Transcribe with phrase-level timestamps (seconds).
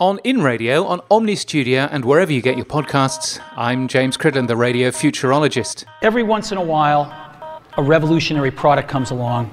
[0.00, 4.48] On In Radio, on Omny Studio, and wherever you get your podcasts, I'm James Cridland,
[4.48, 5.84] the radio futurologist.
[6.00, 7.12] Every once in a while,
[7.76, 9.50] a revolutionary product comes along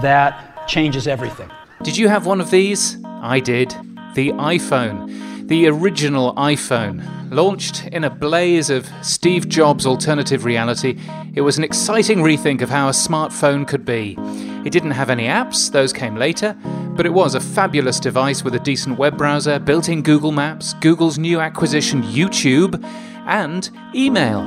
[0.00, 1.50] that changes everything.
[1.82, 2.96] Did you have one of these?
[3.04, 3.68] I did.
[4.14, 5.46] The iPhone.
[5.46, 7.30] The original iPhone.
[7.30, 10.98] Launched in a blaze of Steve Jobs' alternative reality,
[11.34, 14.16] it was an exciting rethink of how a smartphone could be.
[14.64, 16.56] It didn't have any apps, those came later,
[16.94, 20.74] but it was a fabulous device with a decent web browser, built in Google Maps,
[20.74, 22.82] Google's new acquisition YouTube,
[23.26, 24.42] and email.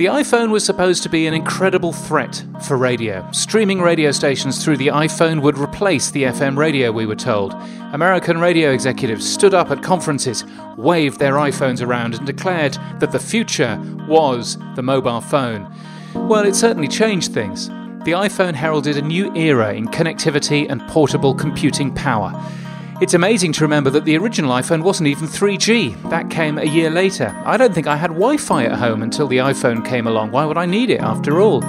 [0.00, 3.28] The iPhone was supposed to be an incredible threat for radio.
[3.32, 7.52] Streaming radio stations through the iPhone would replace the FM radio, we were told.
[7.92, 10.44] American radio executives stood up at conferences,
[10.78, 13.78] waved their iPhones around, and declared that the future
[14.08, 15.70] was the mobile phone.
[16.14, 17.68] Well, it certainly changed things
[18.10, 22.32] the iPhone heralded a new era in connectivity and portable computing power.
[23.00, 26.10] It's amazing to remember that the original iPhone wasn't even 3G.
[26.10, 27.32] That came a year later.
[27.44, 30.32] I don't think I had Wi Fi at home until the iPhone came along.
[30.32, 31.62] Why would I need it after all?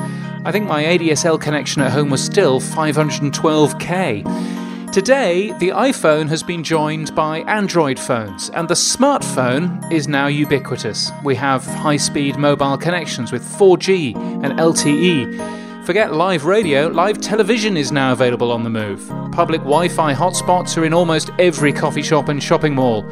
[0.43, 4.91] I think my ADSL connection at home was still 512k.
[4.91, 11.11] Today, the iPhone has been joined by Android phones, and the smartphone is now ubiquitous.
[11.23, 15.60] We have high speed mobile connections with 4G and LTE.
[15.91, 19.05] Forget live radio, live television is now available on the move.
[19.33, 23.03] Public Wi Fi hotspots are in almost every coffee shop and shopping mall.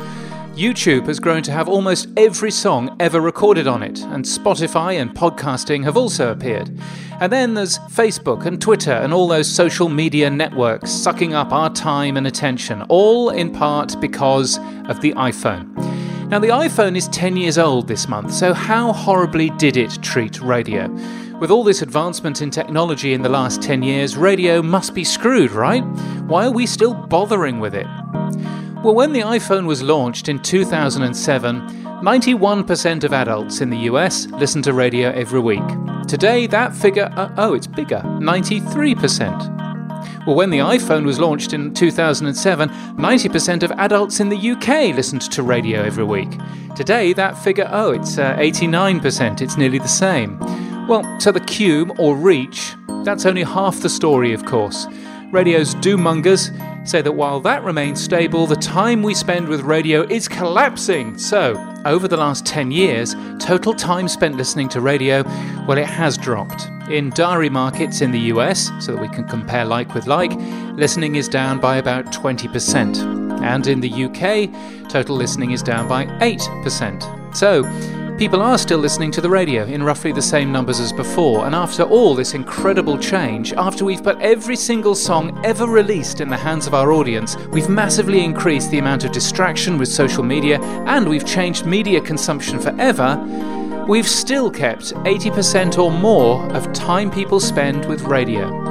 [0.56, 5.14] YouTube has grown to have almost every song ever recorded on it, and Spotify and
[5.14, 6.72] podcasting have also appeared.
[7.20, 11.70] And then there's Facebook and Twitter and all those social media networks sucking up our
[11.72, 15.89] time and attention, all in part because of the iPhone.
[16.30, 20.40] Now, the iPhone is 10 years old this month, so how horribly did it treat
[20.40, 20.88] radio?
[21.40, 25.50] With all this advancement in technology in the last 10 years, radio must be screwed,
[25.50, 25.84] right?
[26.28, 27.88] Why are we still bothering with it?
[28.84, 34.62] Well, when the iPhone was launched in 2007, 91% of adults in the US listen
[34.62, 35.68] to radio every week.
[36.08, 39.59] Today, that figure, uh, oh, it's bigger 93%.
[40.26, 45.22] Well, when the iPhone was launched in 2007, 90% of adults in the UK listened
[45.32, 46.30] to radio every week.
[46.76, 49.42] Today, that figure, oh, it's uh, 89%.
[49.42, 50.40] It's nearly the same.
[50.88, 54.88] Well, so the cume, or reach, that's only half the story, of course.
[55.32, 56.50] Radio's doomongers
[56.88, 61.18] say that while that remains stable, the time we spend with radio is collapsing.
[61.18, 61.54] So,
[61.86, 65.24] over the last 10 years, total time spent listening to radio,
[65.68, 66.68] well, it has dropped.
[66.90, 70.32] In diary markets in the US, so that we can compare like with like,
[70.76, 73.42] listening is down by about 20%.
[73.42, 77.36] And in the UK, total listening is down by 8%.
[77.36, 77.64] So,
[78.20, 81.56] People are still listening to the radio in roughly the same numbers as before, and
[81.56, 86.36] after all this incredible change, after we've put every single song ever released in the
[86.36, 91.08] hands of our audience, we've massively increased the amount of distraction with social media, and
[91.08, 93.16] we've changed media consumption forever,
[93.88, 98.69] we've still kept 80% or more of time people spend with radio.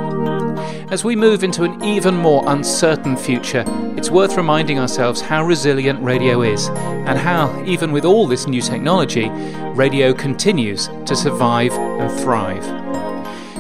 [0.90, 3.62] As we move into an even more uncertain future,
[3.98, 8.62] it's worth reminding ourselves how resilient radio is, and how, even with all this new
[8.62, 9.28] technology,
[9.74, 12.66] radio continues to survive and thrive.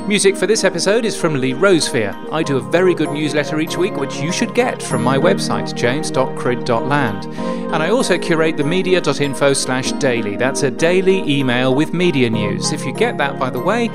[0.08, 2.16] Music for this episode is from Lee Rosevere.
[2.32, 5.76] I do a very good newsletter each week, which you should get from my website,
[5.76, 7.24] james.crid.land.
[7.26, 10.36] And I also curate the media.info slash daily.
[10.36, 12.72] That's a daily email with media news.
[12.72, 13.90] If you get that, by the way,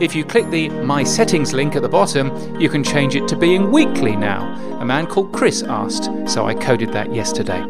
[0.00, 3.36] if you click the My Settings link at the bottom, you can change it to
[3.36, 4.52] being weekly now.
[4.80, 7.62] A man called Chris asked, so I coded that yesterday.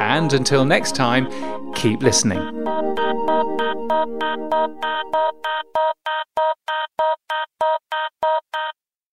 [0.00, 1.28] And until next time,
[1.74, 2.40] keep listening.